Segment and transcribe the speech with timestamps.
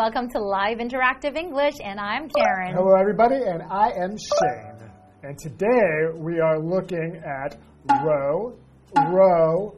[0.00, 2.72] welcome to Live Interactive English, and I'm Karen.
[2.72, 4.90] Hello, everybody, and I am Shane.
[5.22, 7.58] And today we are looking at
[8.02, 8.56] row,
[8.96, 9.76] row,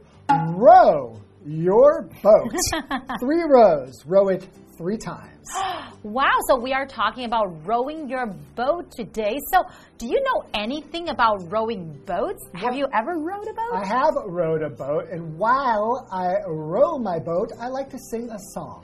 [0.55, 2.55] row your boat.
[3.19, 4.01] three rows.
[4.05, 5.45] Row it three times.
[6.03, 9.37] Wow, so we are talking about rowing your boat today.
[9.53, 9.63] So,
[9.97, 12.43] do you know anything about rowing boats?
[12.55, 13.73] Have you ever rowed a boat?
[13.73, 18.29] I have rowed a boat, and while I row my boat, I like to sing
[18.29, 18.83] a song.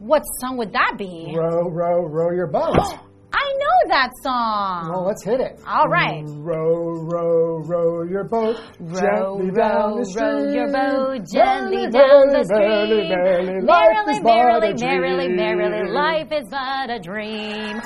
[0.00, 1.34] What song would that be?
[1.36, 2.74] Row, row, row your boat.
[3.32, 4.88] I know that song.
[4.90, 5.60] Well, let's hit it.
[5.66, 6.24] All right.
[6.26, 10.24] Row, row, row your boat Row, gently down row, the stream.
[10.24, 13.08] row your boat gently Merrily, down the merrily, stream.
[13.12, 17.76] merrily, life Merrily, merrily, merrily, merrily, life is but a dream.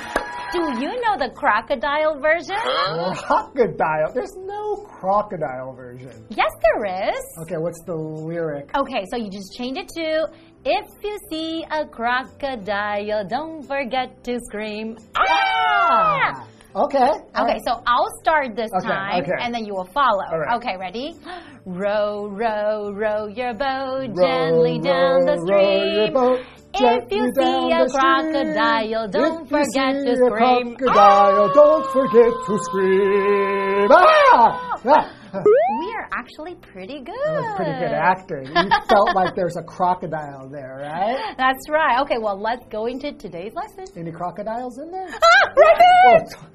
[0.53, 2.55] Do you know the crocodile version?
[3.27, 4.13] Crocodile.
[4.15, 6.25] There's no crocodile version.
[6.29, 7.21] Yes, there is.
[7.43, 8.69] Okay, what's the lyric?
[8.75, 10.27] Okay, so you just change it to
[10.65, 14.97] if you see a crocodile, don't forget to scream.
[15.15, 16.47] Ah!
[16.75, 17.11] Okay.
[17.39, 19.31] Okay, so I'll start this Okay, time okay.
[19.39, 20.25] and then you will follow.
[20.31, 20.55] Right.
[20.57, 21.15] Okay, ready?
[21.65, 26.45] Row, row, row your boat Row, gently down the row, row your stream.
[26.77, 30.75] If you see a crocodile, don't forget to scream.
[30.75, 33.87] crocodile, don't forget to scream.
[33.91, 34.71] Ah!
[34.87, 35.43] Ah!
[35.79, 37.15] We are actually pretty good.
[37.25, 38.45] That was pretty good acting.
[38.55, 41.35] You felt like there's a crocodile there, right?
[41.37, 41.99] That's right.
[42.03, 43.85] Okay, well, let's go into today's lesson.
[43.97, 45.09] Any crocodiles in there?
[45.11, 46.25] Ah, right there!
[46.37, 46.47] Oh,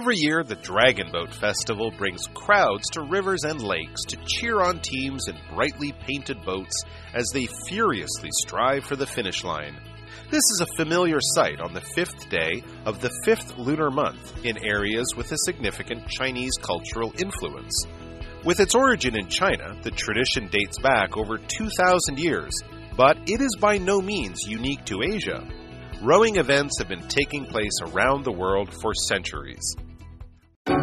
[0.00, 4.78] Every year, the Dragon Boat Festival brings crowds to rivers and lakes to cheer on
[4.78, 9.74] teams in brightly painted boats as they furiously strive for the finish line.
[10.30, 14.64] This is a familiar sight on the fifth day of the fifth lunar month in
[14.64, 17.84] areas with a significant Chinese cultural influence.
[18.44, 22.52] With its origin in China, the tradition dates back over 2,000 years,
[22.96, 25.44] but it is by no means unique to Asia.
[26.02, 29.74] Rowing events have been taking place around the world for centuries.
[30.68, 30.74] So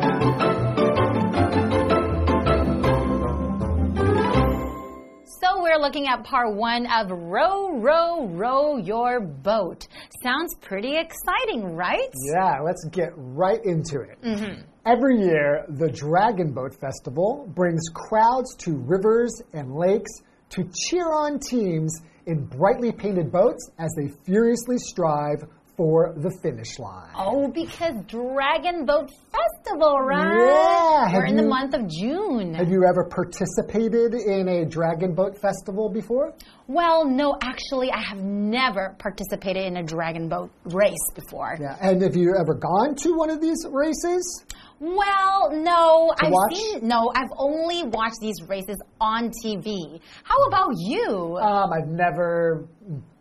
[5.61, 9.87] we're looking at part one of Row, Row, Row Your Boat.
[10.23, 12.09] Sounds pretty exciting, right?
[12.33, 14.19] Yeah, let's get right into it.
[14.23, 14.61] Mm-hmm.
[14.87, 20.09] Every year, the Dragon Boat Festival brings crowds to rivers and lakes
[20.49, 25.43] to cheer on teams in brightly painted boats as they furiously strive
[25.77, 27.11] for the finish line.
[27.17, 30.37] Oh, because Dragon Boat Festival, right?
[30.37, 32.53] Yeah, have We're in the month of June.
[32.53, 36.33] Have you ever participated in a Dragon Boat Festival before?
[36.67, 41.57] well, no, actually, I have never participated in a Dragon Boat race before.
[41.59, 44.45] Yeah, and have you ever gone to one of these races?
[44.79, 46.53] Well, no, I've watch?
[46.53, 50.01] seen no, I've only watched these races on TV.
[50.23, 51.37] How about you?
[51.37, 52.67] Um, I've never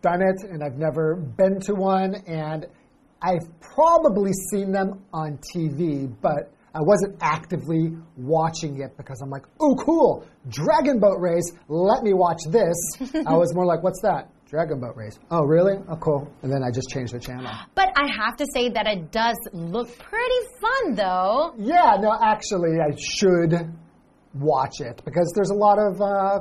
[0.01, 2.65] done it, and I've never been to one, and
[3.21, 9.45] I've probably seen them on TV, but I wasn't actively watching it because I'm like,
[9.61, 12.75] oh, cool, Dragon Boat Race, let me watch this.
[13.25, 14.29] I was more like, what's that?
[14.55, 15.19] Dragon Boat Race.
[15.31, 15.73] Oh, really?
[15.89, 16.31] Oh, cool.
[16.41, 17.51] And then I just changed the channel.
[17.75, 21.53] but I have to say that it does look pretty fun, though.
[21.57, 23.53] Yeah, no, actually, I should
[24.33, 26.39] watch it because there's a lot of uh,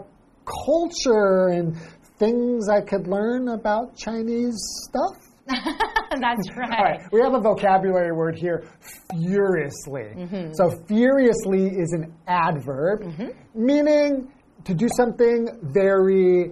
[0.64, 1.76] culture and
[2.20, 4.54] things I could learn about Chinese
[4.88, 5.16] stuff.
[5.48, 6.70] That's right.
[6.78, 8.62] All right, we have a vocabulary word here
[9.10, 10.02] furiously.
[10.14, 10.52] Mm-hmm.
[10.52, 13.28] So, furiously is an adverb, Mm-hmm.
[13.67, 14.32] meaning
[14.64, 16.50] to do something very,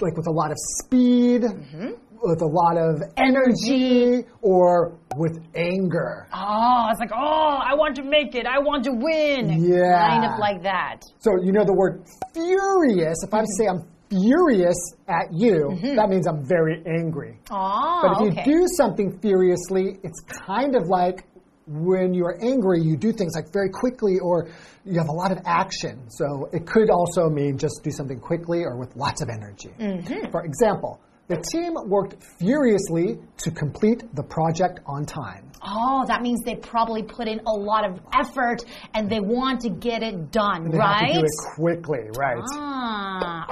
[0.00, 1.90] like with a lot of speed, Mm-hmm.
[2.22, 6.26] with a lot of energy, or with anger.
[6.32, 8.46] Oh, it's like, oh, I want to make it.
[8.46, 9.62] I want to win.
[9.62, 10.08] Yeah.
[10.08, 11.00] Kind of like that.
[11.18, 12.02] So, you know the word
[12.34, 14.76] furious, if I say I'm furious
[15.08, 17.38] at you, that means I'm very angry.
[17.50, 18.38] Oh, But if you Mm-hmm.
[18.40, 18.50] okay.
[18.52, 21.24] do something furiously, it's kind of like
[21.66, 24.48] when you're angry, you do things like very quickly or
[24.84, 26.10] you have a lot of action.
[26.10, 29.70] So it could also mean just do something quickly or with lots of energy.
[29.78, 30.30] Mm-hmm.
[30.30, 35.50] For example, the team worked furiously to complete the project on time.
[35.66, 38.62] Oh, that means they probably put in a lot of effort
[38.92, 41.06] and they want to get it done, They right?
[41.06, 42.42] have to do it quickly, right?
[42.52, 42.83] Ah,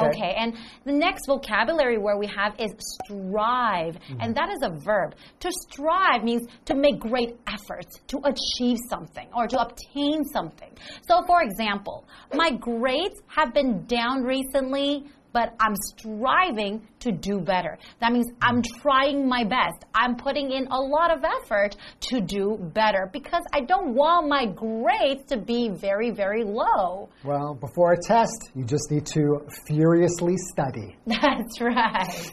[0.09, 0.19] Okay.
[0.19, 0.35] okay.
[0.37, 0.55] And
[0.85, 2.71] the next vocabulary word we have is
[3.05, 4.21] strive, Mm-hmm.
[4.21, 5.15] and that is a verb.
[5.41, 10.71] To strive means to make great efforts to achieve something or to obtain something.
[11.09, 17.79] So, for example, my grades have been down recently, but I'm striving to do better.
[18.01, 19.85] That means I'm trying my best.
[19.95, 21.77] I'm putting in a lot of effort
[22.09, 27.09] to do better because I don't want my grades to be very, very low.
[27.25, 30.97] Well, before a test, you just need to furiously study.
[31.07, 32.31] That's right.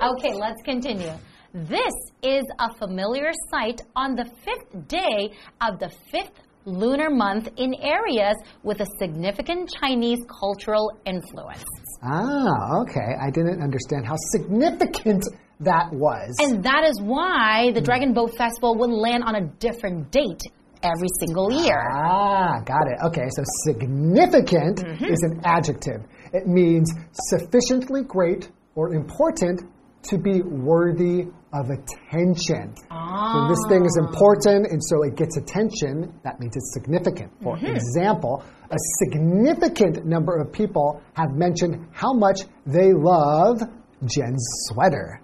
[0.00, 1.12] Okay, let's continue.
[1.54, 1.92] This
[2.22, 8.36] is a familiar sight on the fifth day of the fifth lunar month in areas
[8.62, 11.64] with a significant Chinese cultural influence.
[12.02, 13.14] Ah, okay.
[13.20, 15.24] I didn't understand how significant
[15.60, 16.34] that was.
[16.40, 20.42] And that is why the Dragon Boat Festival would land on a different date
[20.82, 21.88] every single year.
[21.92, 22.98] Ah, got it.
[23.06, 25.12] Okay, so significant mm -hmm.
[25.12, 26.00] is an adjective.
[26.32, 26.92] It means
[27.30, 29.60] sufficiently great or important
[30.04, 32.74] to be worthy of attention.
[32.90, 33.32] Ah.
[33.32, 36.12] So this thing is important, and so it gets attention.
[36.24, 37.30] That means it's significant.
[37.42, 37.76] For mm -hmm.
[37.76, 43.56] example, a significant number of people have mentioned how much they love
[44.12, 45.21] Jen's sweater.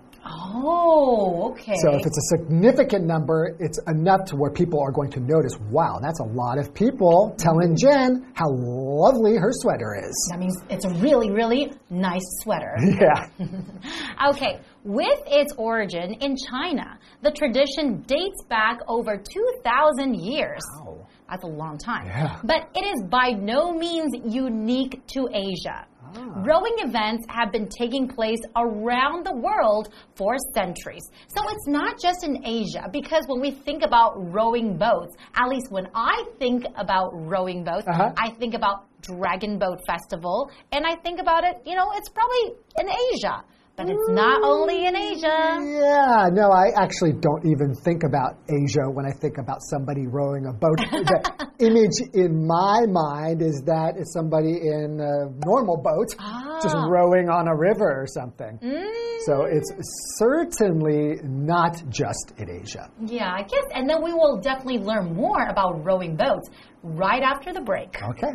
[0.51, 1.75] Oh, okay.
[1.83, 5.57] So if it's a significant number, it's enough to where people are going to notice,
[5.71, 10.29] wow, that's a lot of people telling Jen how lovely her sweater is.
[10.31, 12.77] That means it's a really, really nice sweater.
[12.99, 13.29] Yeah.
[14.31, 14.61] okay.
[14.83, 20.63] With its origin in China, the tradition dates back over 2,000 years.
[20.81, 21.07] Wow.
[21.29, 22.07] That's a long time.
[22.07, 22.41] Yeah.
[22.43, 25.87] But it is by no means unique to Asia.
[26.17, 26.43] Ah.
[26.45, 31.05] Rowing events have been taking place around the world for centuries.
[31.29, 35.71] So it's not just in Asia, because when we think about rowing boats, at least
[35.71, 38.27] when I think about rowing boats, uh -huh.
[38.27, 42.45] I think about Dragon Boat Festival, and I think about it, you know, it's probably
[42.81, 43.45] in Asia.
[43.79, 45.63] But it's not only in Asia.
[45.63, 50.47] Yeah, no, I actually don't even think about Asia when I think about somebody rowing
[50.47, 50.79] a boat.
[50.91, 56.59] the image in my mind is that it's somebody in a normal boat ah.
[56.61, 58.59] just rowing on a river or something.
[58.59, 58.99] Mm.
[59.27, 59.71] So it's
[60.19, 62.91] certainly not just in Asia.
[63.01, 63.65] Yeah, I guess.
[63.75, 66.51] And then we will definitely learn more about rowing boats
[66.83, 67.95] right after the break.
[68.03, 68.35] Okay.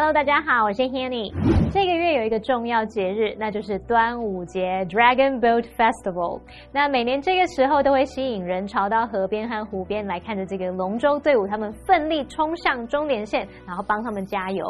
[0.00, 1.32] Hello，大家好，我是 Hanny。
[1.72, 6.40] 这个月有一个重要节日，那就是端午节 （Dragon Boat Festival）。
[6.72, 14.64] 那每年这个时候都会吸引人潮到河边和湖边来看着这个龙舟队伍，他们奋力冲向终点线，然后帮他们加油。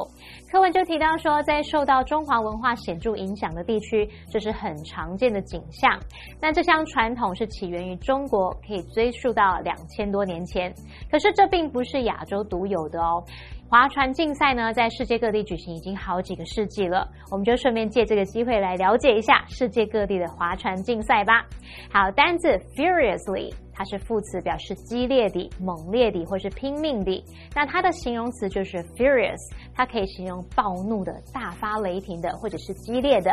[0.50, 5.92] 课文就提到说，在受到中华文化显著影响的地区，这是很常见的景象。
[6.40, 10.72] 那这项传统是起源于中国，可以追溯到两千多年前。
[11.10, 13.22] 可是这并不是亚洲独有的哦。
[13.70, 17.06] 划船竞赛呢，在世界各地举行已经好几个世纪了。
[17.30, 21.44] 我们就顺便借这个机会来了解一下世界各地的划船竞赛吧。
[21.92, 27.22] 好，单字 furiously，它是副词，表示激烈的、猛烈的或是拼命的。
[27.54, 29.36] 那它的形容词就是 furious，
[29.74, 33.30] 它可以形容暴怒的、大发雷霆的或者是激烈的。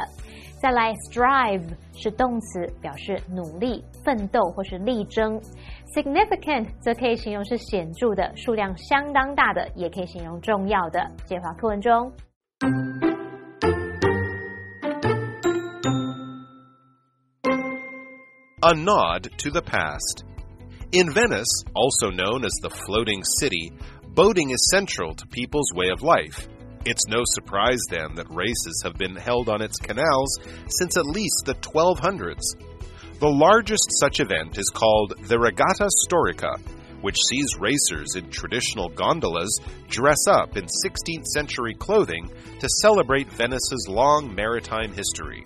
[0.65, 5.41] 再来，strive 是动词，表示努力、奋斗或是力争。
[5.95, 11.11] Significant 则可以形容是显着的、数量相当大的，也可以形容重要的。
[11.25, 12.13] 介绍课文中。
[18.63, 20.23] A nod to the past.
[20.93, 23.73] In Venice, also known as the floating city,
[24.15, 26.47] boating is central to people's way of life.
[26.86, 30.38] It's no surprise then that races have been held on its canals
[30.68, 32.44] since at least the 1200s.
[33.20, 36.60] The largest such event is called the Regata Storica,
[37.02, 43.88] which sees racers in traditional gondolas dress up in 16th century clothing to celebrate Venice's
[43.90, 45.44] long maritime history.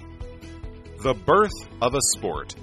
[1.04, 2.54] The birth of a sport.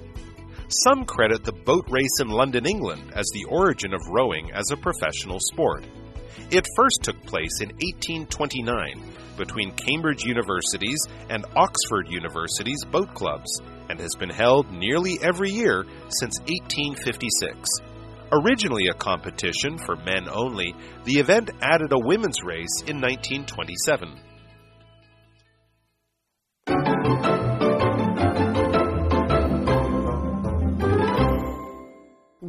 [0.67, 4.77] Some credit the boat race in London, England, as the origin of rowing as a
[4.77, 5.83] professional sport.
[6.51, 13.99] It first took place in 1829 between Cambridge University's and Oxford University's boat clubs and
[13.99, 15.85] has been held nearly every year
[16.19, 17.69] since 1856.
[18.31, 20.75] Originally a competition for men only,
[21.05, 24.19] the event added a women's race in 1927.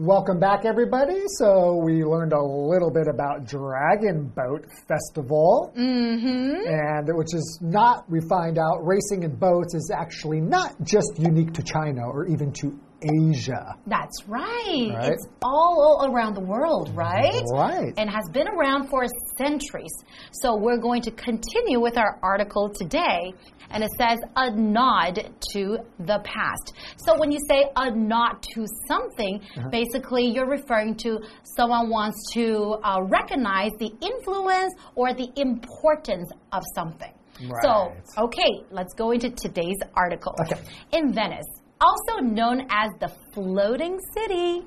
[0.09, 1.21] Welcome back, everybody.
[1.37, 5.71] So, we learned a little bit about Dragon Boat Festival.
[5.77, 6.67] Mm-hmm.
[6.67, 11.53] And which is not, we find out, racing in boats is actually not just unique
[11.53, 13.77] to China or even to Asia.
[13.87, 14.91] That's right.
[14.95, 15.13] Right.
[15.13, 17.43] It's all around the world, right?
[17.53, 17.93] Right.
[17.97, 19.93] And has been around for centuries.
[20.33, 23.33] So we're going to continue with our article today.
[23.71, 26.73] And it says a nod to the past.
[26.97, 29.69] So when you say a nod to something, Uh-huh.
[29.71, 36.63] basically you're referring to someone wants to uh, recognize the influence or the importance of
[36.75, 37.13] something.
[37.41, 37.63] Right.
[37.63, 37.93] So,
[38.25, 40.35] okay, let's go into today's article.
[40.41, 40.61] Okay.
[40.93, 41.47] In Venice,
[41.81, 44.63] also known as the floating city,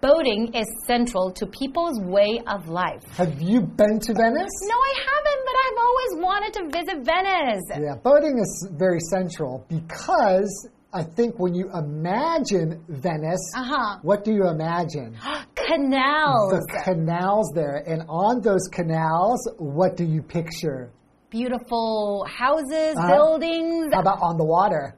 [0.00, 3.02] boating is central to people's way of life.
[3.16, 4.50] Have you been to Venice?
[4.68, 7.62] No, I haven't, but I've always wanted to visit Venice.
[7.70, 13.98] Yeah, boating is very central because I think when you imagine Venice, Uh huh.
[14.02, 15.16] what do you imagine?
[15.54, 16.50] Canals.
[16.52, 17.82] The canals there.
[17.86, 20.90] And on those canals, what do you picture?
[21.30, 23.14] Beautiful houses, Uh-huh.
[23.14, 24.96] buildings, How about on the water?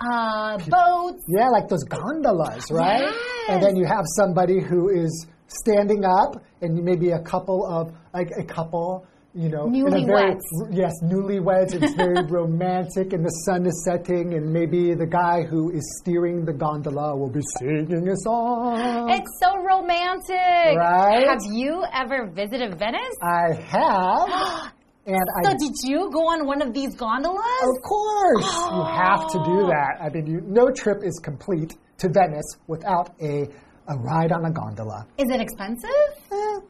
[0.00, 1.24] Uh, boats.
[1.28, 3.02] Yeah, like those gondolas, right?
[3.02, 3.14] Yes.
[3.48, 8.30] And then you have somebody who is standing up, and maybe a couple of like
[8.38, 10.40] a couple, you know, in a very- Newlyweds.
[10.70, 11.74] yes, newlyweds.
[11.80, 16.44] It's very romantic, and the sun is setting, and maybe the guy who is steering
[16.44, 19.08] the gondola will be singing a song.
[19.10, 20.76] It's so romantic.
[20.76, 21.26] Right?
[21.28, 23.16] Have you ever visited Venice?
[23.22, 24.72] I have,
[25.08, 25.54] and So I.
[25.54, 27.40] did you go on one of these gondolas?
[27.62, 29.92] Of course, you have to do that.
[30.04, 33.48] I mean, you, no trip is complete to Venice without a,
[33.88, 35.06] a ride on a gondola.
[35.16, 36.10] Is it expensive?
[36.30, 36.60] Eh,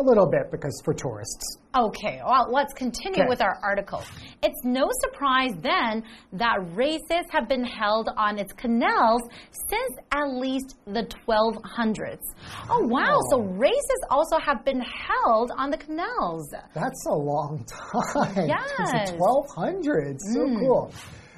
[0.00, 1.58] a little bit because for tourists.
[1.76, 3.28] Okay, well, let's continue Okay.
[3.28, 4.02] with our article.
[4.42, 6.02] It's no surprise then
[6.32, 12.18] that races have been held on its canals since at least the 1200s.
[12.68, 13.42] Oh, wow, so oh.
[13.42, 16.52] races also have been held on the canals.
[16.74, 18.48] That's a long time.
[18.50, 18.62] Yes.
[18.76, 20.18] Since the 1200s.
[20.32, 20.58] So mm.
[20.58, 20.92] cool.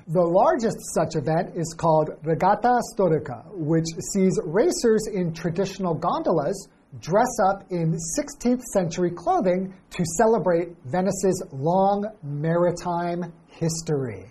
[0.09, 6.69] The largest such event is called Regata Storica, which sees racers in traditional gondolas
[7.01, 14.31] dress up in 16th century clothing to celebrate Venice's long maritime history.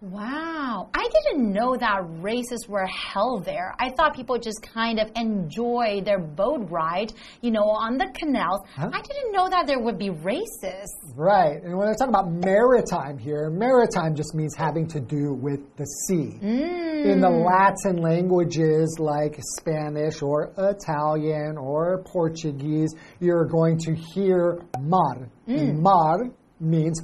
[0.00, 3.74] Wow, I didn't know that races were held there.
[3.80, 8.60] I thought people just kind of enjoy their boat ride, you know, on the canals.
[8.76, 10.94] I didn't know that there would be races.
[11.16, 11.60] Right.
[11.60, 15.84] And when I talk about maritime here, maritime just means having to do with the
[16.06, 16.38] sea.
[16.40, 17.04] Mm.
[17.04, 25.28] In the Latin languages like Spanish or Italian or Portuguese, you're going to hear mar.
[25.48, 25.80] And mm.
[25.80, 27.02] mar means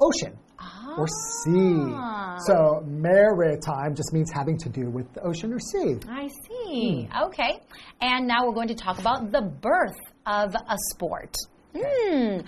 [0.00, 0.36] ocean
[0.98, 1.06] or
[1.44, 1.94] sea.
[2.46, 5.98] So maritime just means having to do with the ocean or sea.
[6.08, 7.08] I see.
[7.24, 7.60] Okay.
[8.00, 11.34] And now we're going to talk about the birth of a sport.
[11.74, 12.40] Hmm.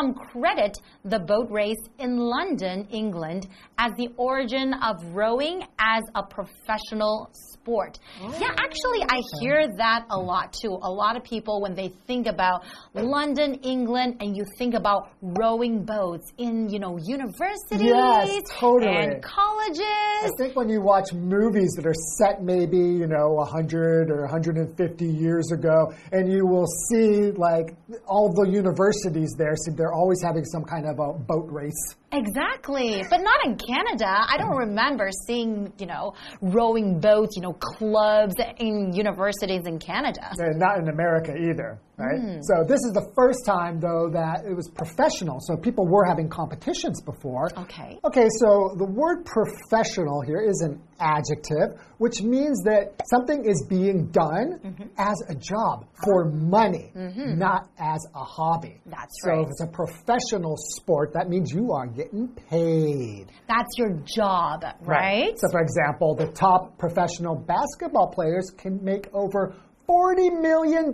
[0.00, 6.22] Some credit the boat race in London, England, as the origin of rowing as a
[6.22, 7.98] professional sport.
[8.20, 10.78] Yeah, oh, actually, I hear that a lot too.
[10.82, 12.64] A lot of people, when they think about
[12.94, 18.96] London, England, and you think about rowing boats in, you know, universities Yes, totally.
[18.96, 19.84] and colleges.
[20.22, 25.04] I think when you watch movies that are set maybe, you know, 100 or 150
[25.06, 27.74] years ago, and you will see like
[28.06, 31.96] all the universities there, so they're always having some kind of a boat race.
[32.12, 34.06] Exactly, but not in Canada.
[34.06, 40.32] I don't remember seeing, you know, rowing boats, you know, clubs in universities in Canada.
[40.38, 42.20] And not in America either, right?
[42.20, 42.40] Hmm.
[42.42, 45.38] So this is the first time, though, that it was professional.
[45.40, 47.48] So people were having competitions before.
[47.56, 47.98] Okay.
[48.04, 54.06] Okay, so the word professional here is an adjective, which means that something is being
[54.08, 54.84] done mm-hmm.
[54.98, 57.38] as a job for money, mm-hmm.
[57.38, 58.80] not as a hobby.
[58.86, 59.36] That's so right.
[59.36, 63.26] So if it's a professional sport, that means you are getting paid.
[63.48, 65.32] That's your job, right?
[65.38, 69.54] So, for example, the top professional basketball players can make over
[69.90, 70.92] $40 million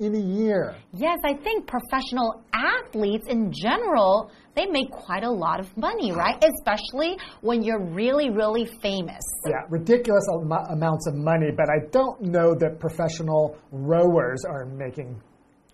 [0.00, 0.74] in a year.
[0.92, 6.42] Yes, I think professional athletes in general, they make quite a lot of money, right?
[6.42, 9.22] Especially when you're really, really famous.
[9.46, 15.14] Yeah, ridiculous am- amounts of money, but I don't know that professional rowers are making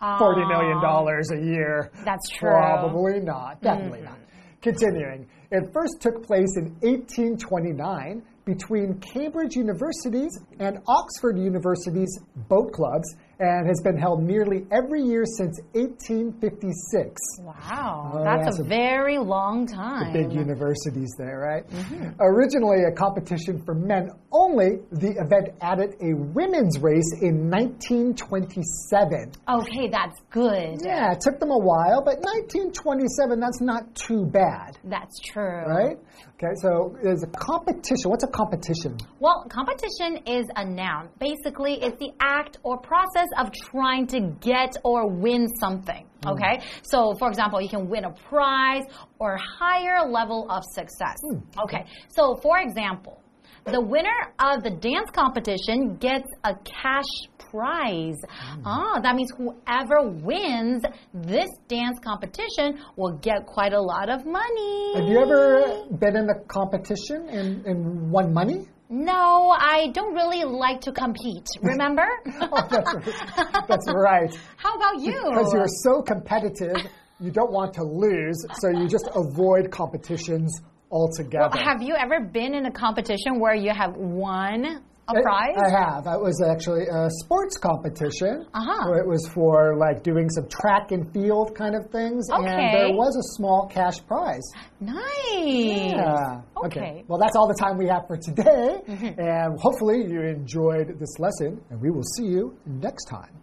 [0.02, 0.48] $40 ah.
[0.48, 1.90] million a year.
[2.04, 2.50] That's true.
[2.50, 3.62] Probably not.
[3.62, 4.08] Definitely mm-hmm.
[4.08, 4.18] not.
[4.60, 13.14] Continuing, it first took place in 1829 between Cambridge University's and Oxford University's boat clubs
[13.38, 17.20] and has been held nearly every year since 1856.
[17.40, 20.12] Wow, Oh, that's a very long time.
[20.12, 21.68] Big universities there, right?
[21.68, 22.10] Mm-hmm.
[22.20, 29.32] Originally a competition for men only, the event added a women's race in 1927.
[29.48, 30.78] Okay, that's good.
[30.84, 34.78] Yeah, it took them a while, but 1927, that's not too bad.
[34.84, 35.64] That's true.
[35.66, 35.98] Right?
[36.36, 38.10] Okay, so there's a competition.
[38.10, 38.96] What's a competition?
[39.20, 41.08] Well, competition is a noun.
[41.18, 46.06] Basically, it's the act or process of trying to get or win something.
[46.22, 46.30] Hmm.
[46.30, 46.60] Okay?
[46.82, 48.84] So, for example, you can win a prize
[49.18, 51.16] or higher level of success.
[51.22, 51.38] Hmm.
[51.64, 51.84] Okay.
[52.08, 53.20] So, for example,
[53.66, 58.20] the winner of the dance competition gets a cash prize.
[58.28, 58.62] Hmm.
[58.66, 60.82] Ah, that means whoever wins
[61.14, 64.94] this dance competition will get quite a lot of money.
[64.96, 68.68] Have you ever been in a competition and, and won money?
[68.90, 71.46] No, I don't really like to compete.
[71.62, 72.06] Remember?
[72.40, 73.68] Oh, that's, right.
[73.68, 74.38] that's right.
[74.56, 75.12] How about you?
[75.12, 76.76] Because you're so competitive,
[77.20, 80.60] you don't want to lose, so you just avoid competitions
[80.90, 81.58] altogether.
[81.58, 85.57] Have you ever been in a competition where you have won a I- prize?
[85.57, 86.03] I have.
[86.03, 88.45] That was actually a sports competition.
[88.53, 88.89] Uh-huh.
[88.89, 92.27] Where it was for like doing some track and field kind of things.
[92.29, 92.71] And Okay.
[92.77, 94.45] there was a small cash prize.
[94.79, 95.01] nice.
[95.33, 96.41] Yeah.
[96.65, 96.79] Okay.
[97.01, 97.07] Mm-hmm.
[97.07, 98.81] Well, that's all the time we have for today.
[99.17, 101.59] And hopefully you enjoyed this lesson.
[101.71, 103.33] And we will see you next time.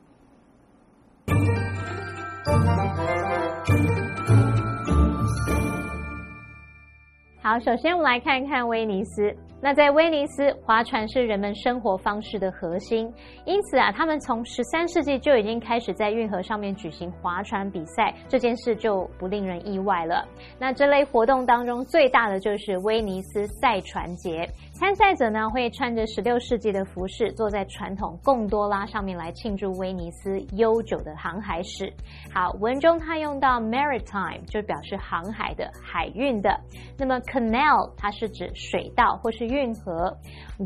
[7.43, 9.35] 好，首先我们来看看威尼斯。
[9.62, 13.14] 那在威尼斯，划船是人们生活方式的核心，
[13.46, 20.28] 因此啊，他们从十三世纪就已经开始在运河上面举行划船比赛，这件事就不令人意外了。
[20.58, 31.94] 那这类活动当中最大的就是威尼斯赛船节，参赛者呢会穿着十六世纪的服饰，坐在传统贡多拉上面来庆祝威尼斯悠久的航海史。
[32.34, 36.60] 好，文中它用到 maritime 就表示航海的、海运的。
[36.98, 40.16] 那么 canal 它是指水道或是运河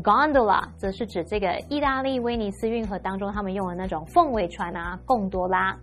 [0.02, 5.76] ，gondola 则是指这个意大利威尼斯运河当中他们用的那种凤尾船啊，贡多拉。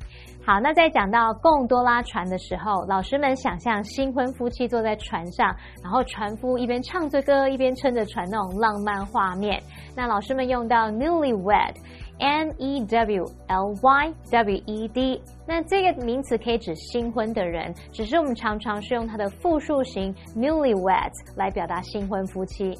[0.45, 9.62] 好，那在讲到贡多拉船的时候，老师们想象新婚夫妻坐在船上，然后船夫一边唱着歌一边撑着船那种浪漫画面。
[9.95, 11.75] 那老师们用到 newlywed。
[12.19, 22.77] N E W L Y W E D，那这个名词可以指新婚的人，只是我们常常是用它的复数形 newly wed 来表达新婚夫妻。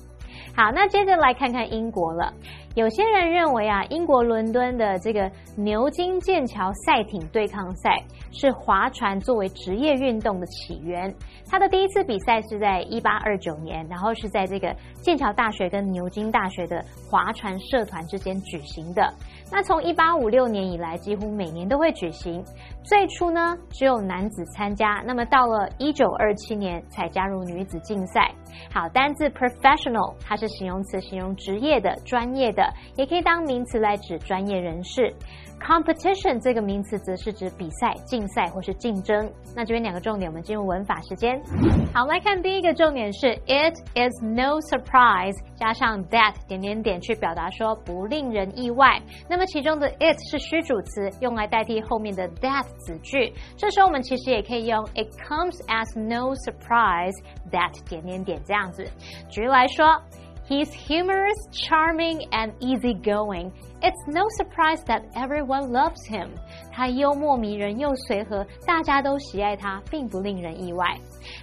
[0.56, 2.34] 好，那接着来看看英国了。
[2.76, 7.96] 有些人认为啊，英国伦敦的这个牛津剑桥赛艇对抗赛
[8.32, 11.14] 是划船作为职业运动的起源。
[11.48, 19.14] 它的第一次比赛是在一八二九年，然后是在这个剑桥大学跟牛津大学的划船社团之间举行的。
[19.52, 22.44] 那从一八五六年以来，几乎每年都会举行。
[22.84, 28.32] 最初呢，只有男子参加，那么到了一九二七年才加入女子竞赛。
[28.72, 35.14] 好，单字 professional 它是形容词，形容职业的、专业的，也可以当名词来指专业人士。
[35.66, 39.32] Competition 这个名词则是指比赛、竞赛或是竞争。
[39.56, 41.42] 那这边两个重点，我们进入文法时间。
[41.94, 49.02] 好，来看第一个重点是 It is no surprise 加上 that 点点点去表达说不令人意外。
[49.30, 53.34] 那么其中的 it 是虚主词，用来代替后面的 that 子句。
[53.56, 57.16] 这时候我们其实也可以用 It comes as no surprise
[57.52, 58.86] that 点点点这样子。
[59.30, 59.86] 举例来说。
[60.49, 63.53] He's humorous, charming, and easygoing.
[63.83, 66.31] It's no surprise that everyone loves him.
[66.73, 70.87] 他幽默迷人又随和，大家都喜爱他，并不令人意外。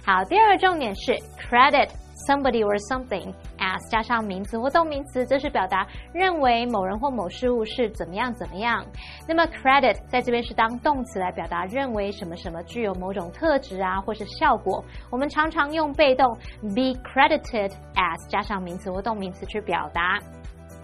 [0.04, 1.88] 好，第二个重点是 credit
[2.27, 8.85] Somebody or something as 加上名词或动名词，这是表达认为某人或某事物是怎么样怎么样。
[9.27, 14.83] 那么 credit 在这边是当动词来表达认为什么什么具有某种特质啊，或是效果。
[15.09, 16.27] 我们常常用被动
[16.61, 20.19] be credited as 加上名词或动名词去表达。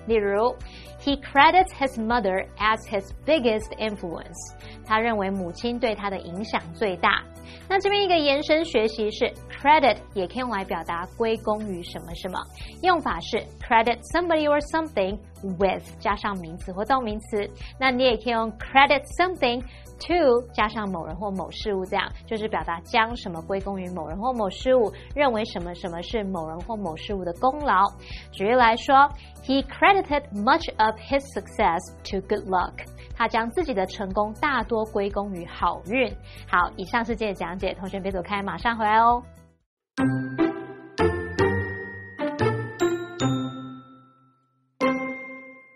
[0.06, 0.56] 例如
[1.02, 4.56] ，He credits his mother as his biggest influence。
[4.86, 7.22] 他认为母亲对他的影响最大。
[7.70, 12.40] 那这边一个延伸学习是 credit 也可以用来表达归功于什么什么，
[12.82, 15.18] 用法是 credit somebody or something
[15.58, 17.50] with 加上名词或动名词。
[17.80, 19.62] 那你也可以用 credit something
[20.00, 27.84] to 加上某人或某事物，这样就是表达将什么归功于某人或某事物，认为什么什么是某人或某事物的功劳。
[28.32, 29.10] 举例来说
[29.44, 31.80] ，He credited much of his success
[32.12, 32.74] to good luck。
[33.17, 36.09] 他将自己的成功大多归功于好运。
[36.49, 39.23] 好，以上是今天的讲解，同学别走开，马上回来哦。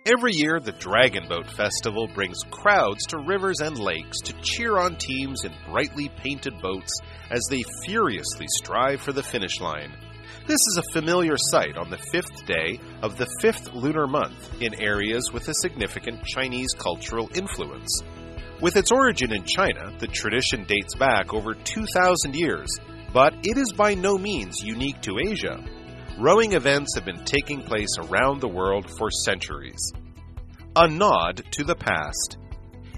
[0.09, 4.97] Every year, the Dragon Boat Festival brings crowds to rivers and lakes to cheer on
[4.97, 6.93] teams in brightly painted boats
[7.29, 9.91] as they furiously strive for the finish line.
[10.48, 14.74] This is a familiar sight on the fifth day of the fifth lunar month in
[14.82, 18.02] areas with a significant Chinese cultural influence.
[18.62, 22.70] With its origin in China, the tradition dates back over 2,000 years
[23.14, 25.62] But it is by no means unique to Asia.
[26.18, 29.92] Rowing events have been taking place around the world for centuries.
[30.76, 32.38] A nod to the past.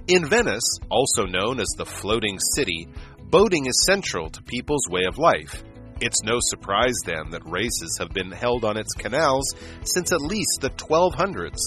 [0.07, 2.87] In Venice, also known as the floating city,
[3.29, 5.63] boating is central to people's way of life.
[6.01, 9.53] It's no surprise then that races have been held on its canals
[9.83, 11.57] since at least the 1200s.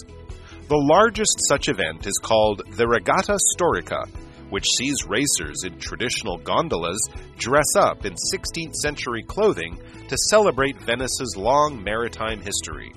[0.68, 4.08] The largest such event is called the Regata Storica,
[4.50, 6.98] which sees racers in traditional gondolas
[7.36, 12.92] dress up in 16th century clothing to celebrate Venice's long maritime history.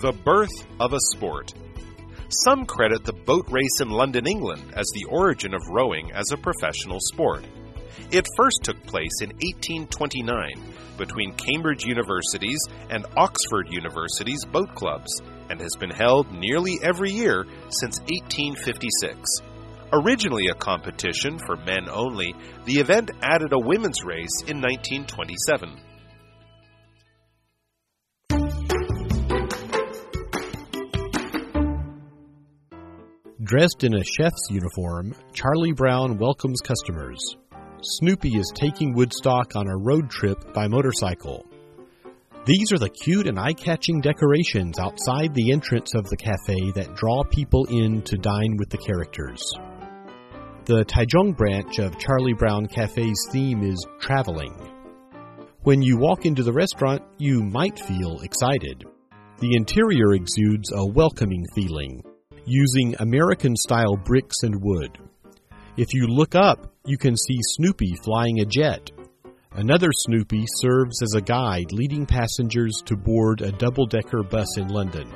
[0.00, 1.54] The birth of a sport.
[2.28, 6.36] Some credit the boat race in London, England, as the origin of rowing as a
[6.36, 7.44] professional sport.
[8.10, 12.60] It first took place in 1829 between Cambridge University's
[12.90, 15.10] and Oxford University's boat clubs
[15.48, 19.28] and has been held nearly every year since 1856.
[19.92, 22.34] Originally a competition for men only,
[22.64, 25.80] the event added a women's race in 1927.
[33.42, 37.18] Dressed in a chef's uniform, Charlie Brown welcomes customers.
[37.82, 41.46] Snoopy is taking Woodstock on a road trip by motorcycle.
[42.44, 46.94] These are the cute and eye catching decorations outside the entrance of the cafe that
[46.94, 49.42] draw people in to dine with the characters.
[50.66, 54.54] The Taichung branch of Charlie Brown Cafe's theme is traveling.
[55.62, 58.84] When you walk into the restaurant, you might feel excited.
[59.38, 62.02] The interior exudes a welcoming feeling,
[62.44, 64.98] using American style bricks and wood.
[65.78, 68.90] If you look up, you can see Snoopy flying a jet.
[69.52, 74.68] Another Snoopy serves as a guide leading passengers to board a double decker bus in
[74.68, 75.10] London.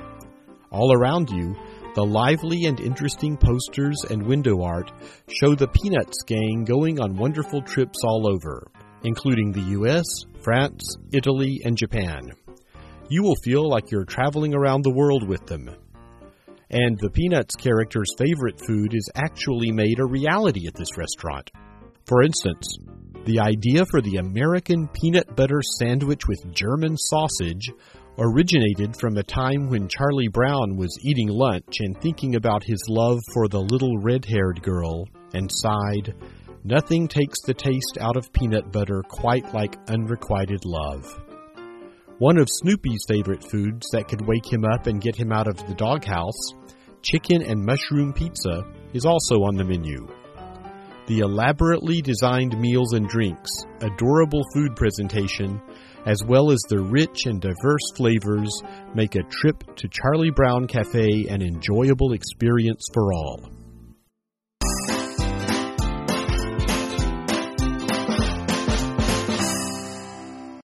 [0.71, 1.57] All around you,
[1.95, 4.93] the lively and interesting posters and window art
[5.29, 8.67] show the Peanuts gang going on wonderful trips all over,
[9.05, 10.05] including the US,
[10.41, 12.33] France, Italy, and Japan.
[13.09, 15.71] You will feel like you're traveling around the world with them.
[16.75, 21.49] And the Peanuts character's favorite food is actually made a reality at this restaurant.
[22.05, 22.77] For instance,
[23.27, 27.71] the idea for the American peanut butter sandwich with German sausage
[28.19, 33.21] originated from a time when Charlie Brown was eating lunch and thinking about his love
[33.33, 36.13] for the little red haired girl and sighed,
[36.65, 41.24] Nothing takes the taste out of peanut butter quite like unrequited love.
[42.19, 45.57] One of Snoopy's favorite foods that could wake him up and get him out of
[45.67, 46.55] the doghouse,
[47.03, 50.07] chicken and mushroom pizza, is also on the menu.
[51.09, 53.51] The elaborately designed meals and drinks,
[53.81, 55.61] adorable food presentation,
[56.07, 58.63] as well as the rich and diverse flavors,
[58.95, 63.51] make a trip to Charlie Brown Cafe an enjoyable experience for all.